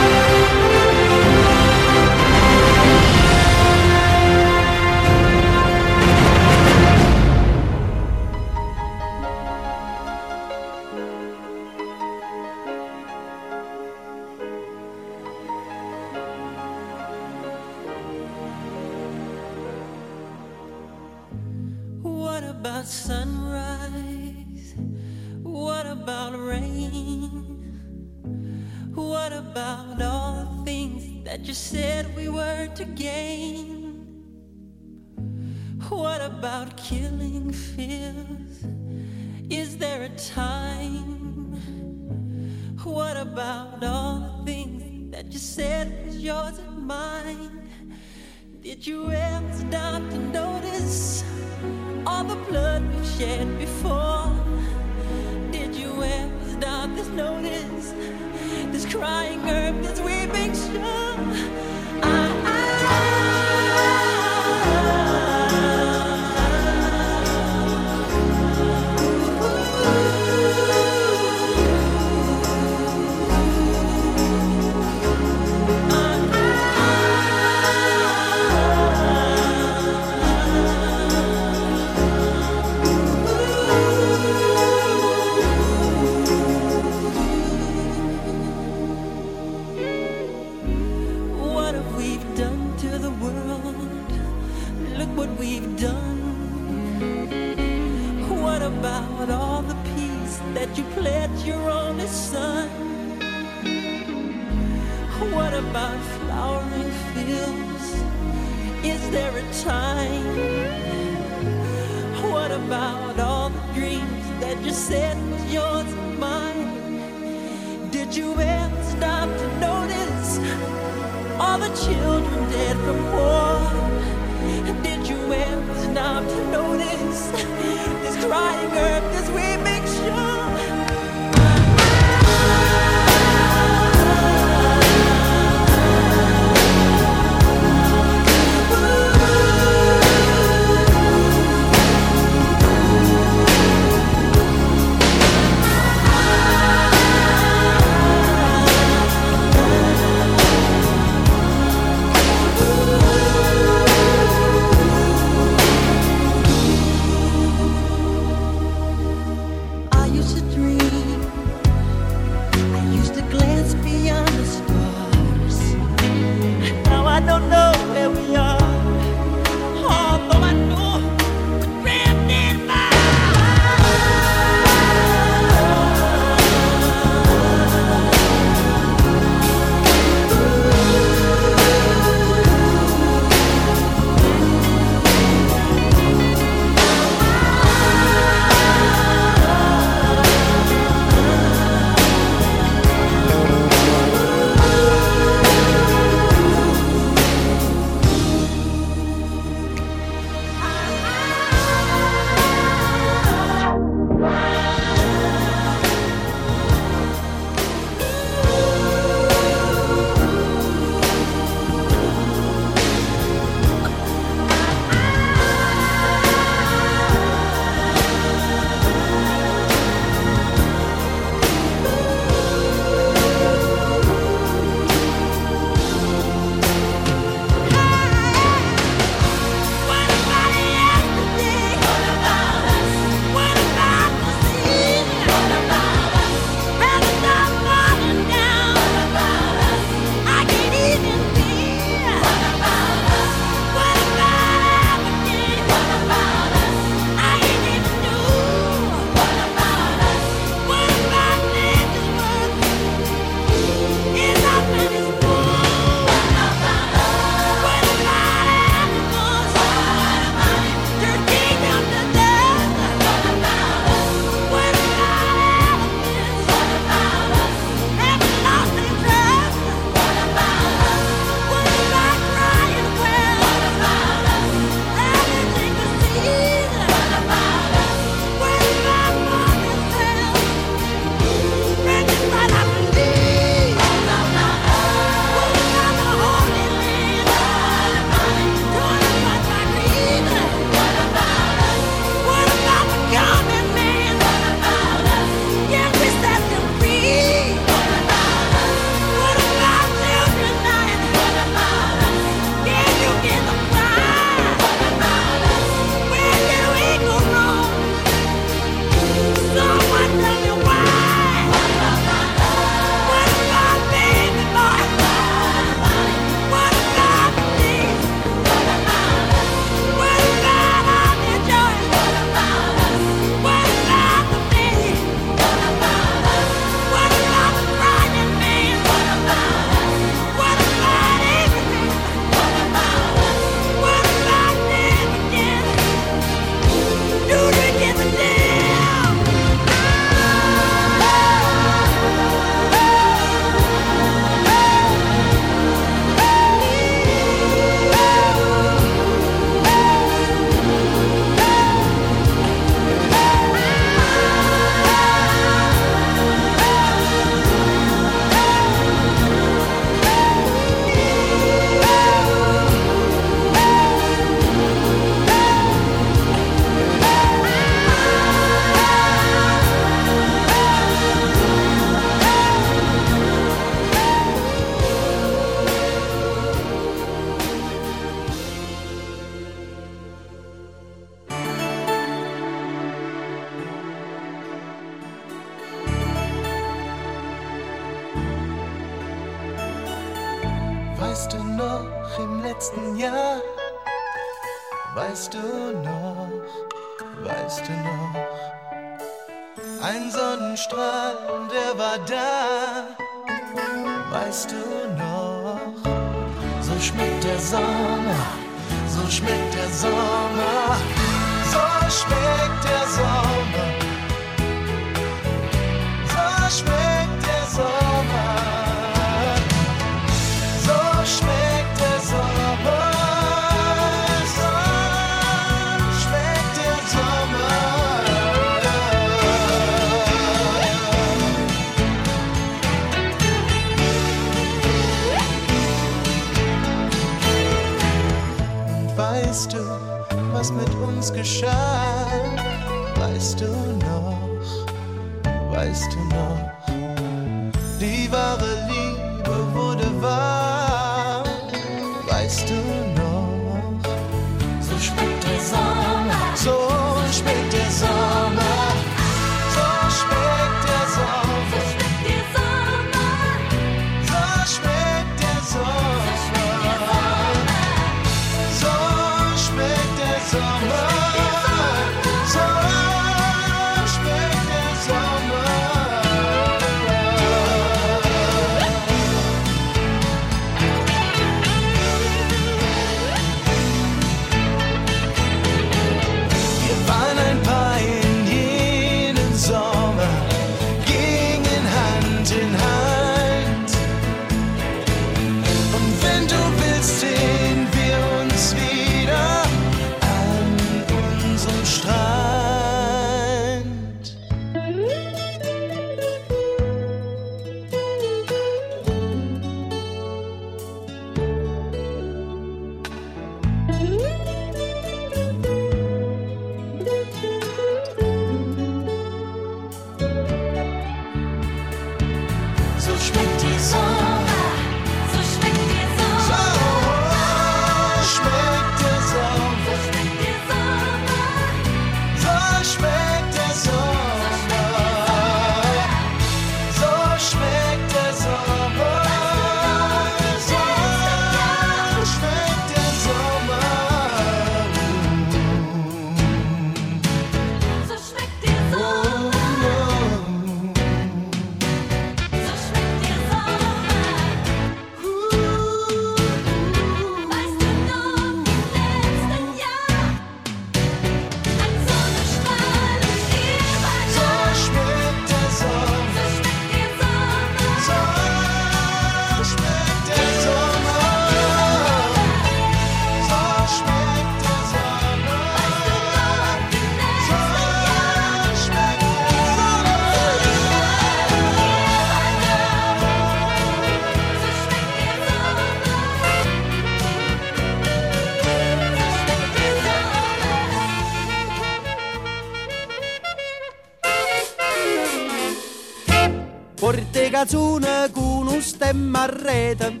Cazzone 597.38 598.10
con 598.10 598.48
un 598.48 598.60
stemma 598.60 599.22
a 599.22 599.26
rete. 599.26 600.00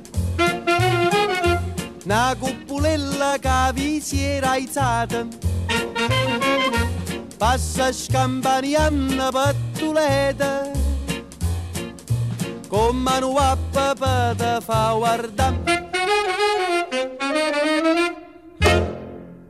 Una 2.04 2.34
cupulella 2.36 3.36
che 3.38 3.72
vi 3.74 4.00
si 4.00 4.20
era 4.20 4.50
aizzata. 4.50 5.24
Passa 7.36 7.92
scampanianna 7.92 9.30
pattuleta 9.30 10.68
Con 12.66 12.96
mano 12.96 13.36
a 13.36 13.56
papà 13.70 14.60
fa 14.60 14.92
guardare 14.96 15.88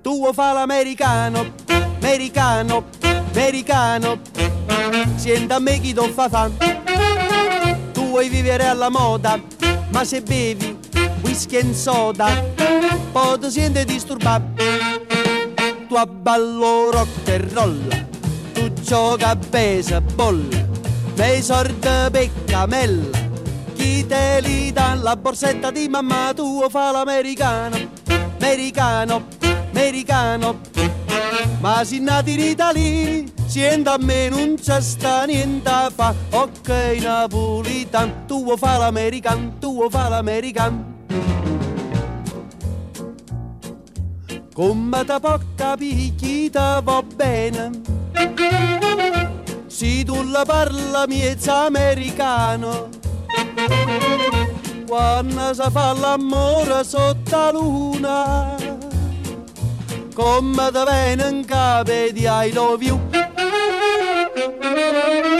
Tu 0.03 0.33
fa 0.35 0.53
l'americano, 0.53 1.55
americano, 1.97 2.85
americano? 3.31 4.21
Senta 5.17 5.55
a 5.55 5.59
me 5.61 5.81
chi 5.81 5.95
ti 5.95 6.13
fa 6.13 6.29
fan 6.29 6.53
vuoi 8.19 8.29
vivere 8.29 8.67
alla 8.67 8.89
moda 8.89 9.41
Ma 9.91 10.05
se 10.05 10.23
bevi 10.23 10.77
whisky 11.23 11.59
e 11.59 11.73
soda 11.73 12.27
Poi 13.13 13.39
ti 13.39 13.49
senti 13.49 13.85
disturbato 13.85 14.65
Tu 15.87 15.95
abballo 15.95 16.91
rock 16.91 17.29
and 17.29 17.53
roll 17.53 18.07
Tu 18.55 18.73
gioca 18.83 19.31
a 19.31 19.37
baseball 19.37 20.43
Nei 21.15 21.43
sordi 21.43 21.89
peccamella 22.11 23.19
Chi 23.77 24.05
te 24.05 24.41
li 24.43 24.73
dà 24.73 24.95
la 24.95 25.15
borsetta 25.15 25.71
di 25.71 25.89
mamma 25.89 26.33
Tu 26.35 26.67
fa 26.69 26.91
l'americano 26.91 27.97
Americano, 28.41 29.27
americano. 29.71 30.61
Ma 31.61 31.85
se 31.85 31.99
nati 31.99 32.33
in 32.33 32.41
Italia, 32.41 33.25
sienta 33.49 33.95
a 33.95 33.99
me 33.99 34.29
non 34.29 34.57
c'è 34.61 34.81
sta 34.81 35.25
niente 35.25 35.69
a 35.69 35.91
fa. 35.95 36.15
Ok, 36.31 36.69
napolitan, 37.01 38.27
tu 38.27 38.57
fa 38.57 38.77
l'american, 38.77 39.59
tu 39.59 39.89
fa 39.91 40.09
l'american. 40.09 40.97
Come 44.55 45.05
capire 45.55 46.15
chi 46.17 46.51
te 46.51 46.81
va 46.83 47.03
bene? 47.03 47.71
Se 49.67 50.03
tu 50.05 50.23
la 50.25 50.45
parla 50.45 51.07
miezza 51.07 51.67
americano, 51.67 52.89
quando 54.87 55.55
si 55.55 55.71
fa 55.71 55.93
l'amore 55.93 56.83
sotto 56.83 57.37
la 57.37 57.51
luna, 57.53 58.57
come 60.13 60.71
te 60.73 60.85
viene 60.91 61.29
in 61.29 61.45
capo 61.45 61.93
di 62.13 62.27
I 62.27 62.51
love 62.53 62.85
you. 62.85 63.18
Thank 64.39 64.63
you. 65.33 65.38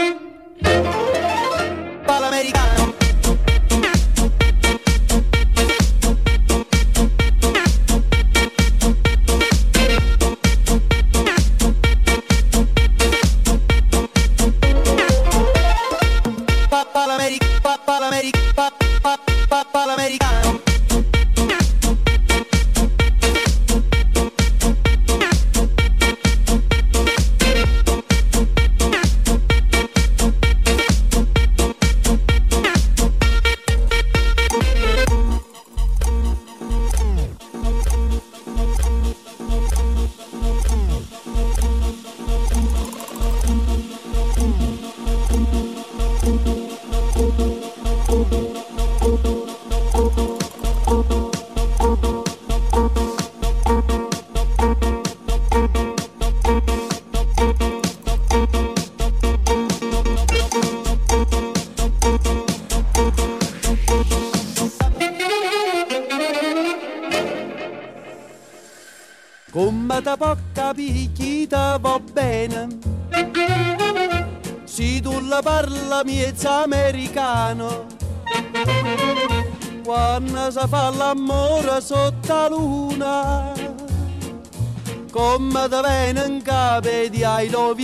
weinen 85.83 86.43
gab, 86.43 86.83
die 86.83 87.23
I 87.23 87.49
love 87.49 87.78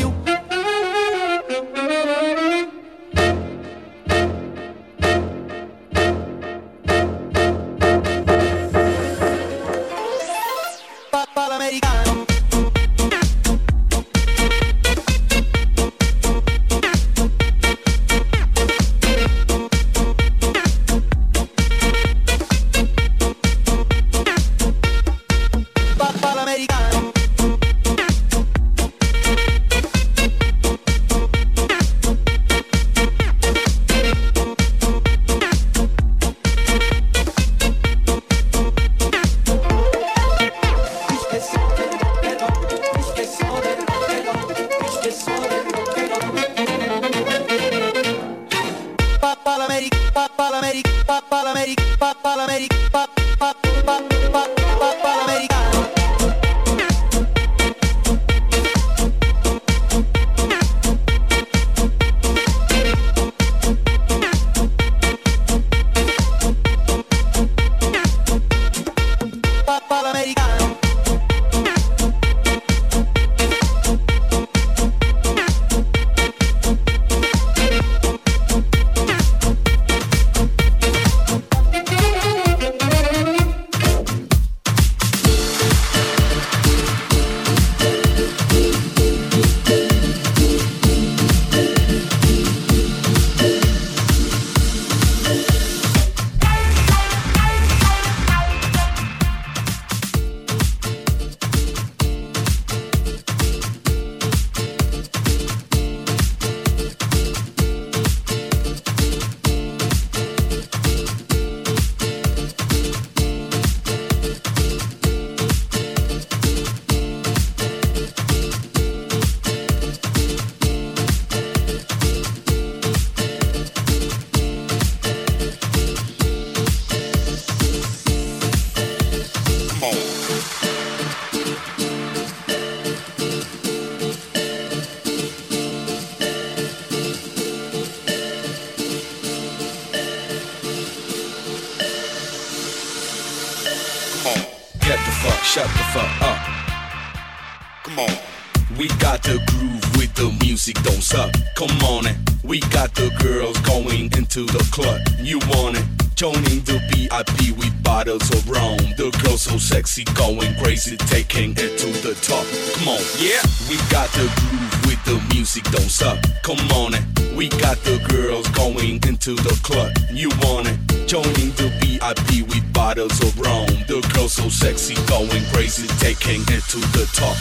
going 175.18 175.46
crazy, 175.54 175.88
taking 176.00 176.42
it 176.42 176.64
to 176.68 176.78
the 176.92 177.08
top. 177.14 177.38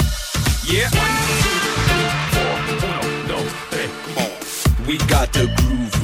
Yeah. 0.64 0.88
One, 0.94 1.14
two, 1.42 1.58
three, 1.90 2.10
four, 2.30 2.54
uno, 2.70 3.00
dos, 3.26 3.50
tres, 3.70 3.90
four. 4.14 4.86
We 4.86 4.98
got 5.08 5.32
the 5.32 5.46
groove 5.58 6.03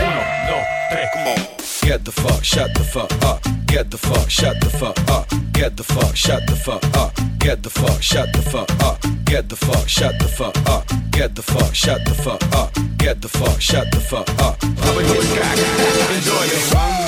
Uno, 0.00 0.20
dos, 0.48 0.66
tres, 0.90 1.08
come. 1.12 1.88
Get 1.88 2.04
the 2.04 2.12
fuck, 2.12 2.44
shut 2.44 2.74
the 2.74 2.84
fuck 2.84 3.12
up. 3.24 3.42
Get 3.66 3.90
the 3.90 3.98
fuck, 3.98 4.30
shut 4.30 4.60
the 4.60 4.70
fuck 4.70 4.98
up. 5.10 5.26
Get 5.52 5.76
the 5.76 5.84
fuck, 5.84 6.16
shut 6.16 6.46
the 6.46 6.56
fuck 6.56 6.84
up. 6.96 7.12
Get 7.38 7.62
the 7.62 7.70
fuck, 7.70 8.02
shut 8.02 8.32
the 8.32 8.42
fuck 8.42 8.70
up. 8.82 9.00
Get 9.24 9.48
the 9.48 9.56
fuck, 9.56 9.88
shut 9.88 10.18
the 10.18 10.28
fuck 10.28 10.56
up. 10.68 10.86
Get 11.10 11.34
the 11.34 11.42
fuck, 11.42 11.74
shut 11.74 12.04
the 12.04 12.14
fuck 12.14 12.42
up. 12.54 12.72
Get 12.98 13.20
the 13.22 13.28
fuck, 13.28 13.60
shut 13.60 13.90
the 13.92 14.00
fuck 14.00 14.28
up. 14.40 14.62
Enjoy 14.62 16.44
it. 16.44 16.99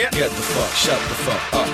Yeah. 0.00 0.08
Get 0.12 0.30
the 0.30 0.40
fuck, 0.40 0.72
shut 0.72 0.98
the 1.08 1.14
fuck 1.14 1.52
up. 1.52 1.68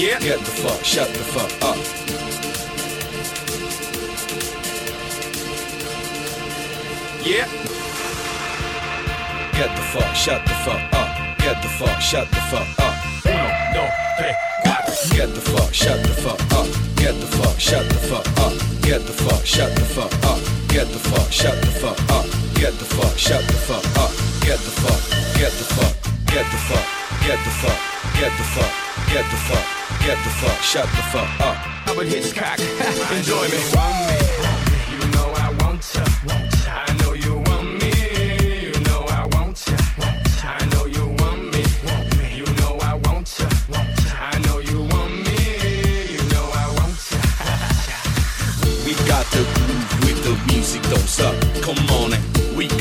Yeah. 0.00 0.18
Get 0.20 0.38
the 0.38 0.50
fuck, 0.62 0.82
shut 0.82 1.08
the 1.08 1.24
fuck 1.34 1.52
up. 1.60 1.76
Yeah. 7.22 7.48
Get 9.52 9.76
the 9.76 9.82
fuck, 9.92 10.14
shut 10.14 10.46
the 10.46 10.54
fuck 10.64 10.94
up. 10.94 11.38
Get 11.40 11.60
the 11.60 11.68
fuck, 11.68 12.00
shut 12.00 12.30
the 12.30 12.40
fuck 12.48 12.66
up. 12.78 12.94
Uno, 13.26 13.50
dos, 13.74 13.92
tres, 14.16 14.36
cuatro. 14.64 15.16
Get 15.16 15.34
the 15.34 15.40
fuck, 15.42 15.74
shut 15.74 16.02
the 16.02 16.14
fuck 16.14 16.40
up. 16.56 16.66
Get 16.96 17.14
the 17.20 17.26
fuck, 17.26 17.60
shut 17.60 17.86
the 17.90 17.98
fuck 18.08 18.26
up. 18.38 18.54
Get 18.80 19.04
the 19.04 19.12
fuck, 19.12 19.44
shut 19.44 19.74
the 19.74 19.84
fuck 19.84 20.14
up. 20.24 20.40
Get 20.68 20.88
the 20.88 20.98
fuck, 20.98 21.30
shut 21.30 21.60
the 21.60 21.66
fuck 21.66 22.00
up. 22.10 22.43
Get 22.64 22.78
the 22.78 22.84
fuck, 22.86 23.18
shut 23.18 23.46
the 23.46 23.52
fuck 23.52 23.84
up. 23.98 24.10
Get 24.40 24.58
the 24.58 24.72
fuck, 24.80 24.96
get 25.36 25.52
the 25.52 25.64
fuck, 25.76 25.92
get 26.32 26.46
the 26.48 26.56
fuck, 26.64 26.86
get 27.20 27.36
the 27.44 27.52
fuck, 27.60 27.78
get 28.16 28.32
the 28.38 28.44
fuck, 28.56 28.72
get 29.12 29.24
the 29.28 29.36
fuck, 29.36 29.64
get 30.00 30.16
the 30.24 30.30
fuck, 30.40 30.62
shut 30.62 30.88
the 30.96 31.02
fuck 31.12 31.28
up. 31.44 31.88
Albert 31.88 32.06
Hitchcock, 32.06 32.58
enjoy 33.12 33.48
me. 33.52 33.60
You 34.88 35.00
know 35.12 35.28
I 35.36 35.52
want 35.60 35.84
ya. 35.92 36.04
I 36.72 36.90
know 37.02 37.12
you 37.12 37.34
want 37.44 37.68
me. 37.82 37.92
You 38.64 38.72
know 38.88 39.04
I 39.12 39.28
want 39.36 39.60
ya. 39.68 39.76
I 40.48 40.64
know 40.72 40.86
you 40.86 41.04
want 41.20 41.52
me. 41.52 41.60
You 42.32 42.46
know 42.60 42.78
I 42.80 42.94
want 43.04 43.28
ya. 43.38 43.46
I 44.16 44.38
know 44.46 44.60
you 44.60 44.80
want 44.88 45.12
me. 45.12 45.36
You 46.16 46.22
know 46.32 46.48
I 46.48 46.66
want 46.80 46.96
ya. 47.12 47.20
We 48.86 48.94
got 49.04 49.26
the 49.36 49.44
groove 49.52 50.00
with 50.00 50.24
the 50.24 50.32
music, 50.50 50.80
don't 50.84 51.06
suck. 51.06 51.36
Come 51.60 51.76
on, 52.00 52.14
it. 52.14 52.33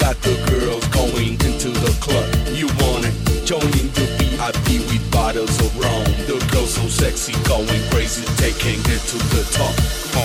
Got 0.03 0.21
the 0.21 0.35
girls 0.51 0.85
going 0.87 1.31
into 1.47 1.69
the 1.69 1.93
club. 2.01 2.27
You 2.51 2.67
want 2.83 3.05
it? 3.07 3.15
Joining 3.45 3.87
the 3.95 4.05
VIP 4.19 4.83
with 4.91 5.03
bottles 5.09 5.57
of 5.61 5.71
rum. 5.79 6.03
The 6.27 6.35
girls 6.51 6.73
so 6.73 6.85
sexy, 6.89 7.31
going 7.47 7.81
crazy, 7.89 8.25
taking 8.35 8.81
it 8.91 9.01
to 9.11 9.17
the 9.31 9.43
top. 9.55 10.22